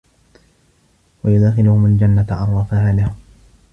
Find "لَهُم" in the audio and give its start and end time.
2.93-3.15